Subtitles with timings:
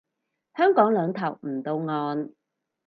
[0.55, 2.31] 香港兩頭唔到岸